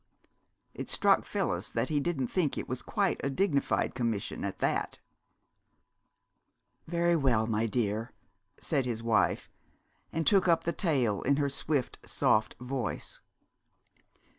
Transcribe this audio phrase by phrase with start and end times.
[0.73, 4.97] It struck Phyllis that he didn't think it was quite a dignified commission, at that.
[6.87, 8.11] "Very well, my dear,"
[8.59, 9.47] said his wife,
[10.11, 13.19] and took up the tale in her swift, soft voice.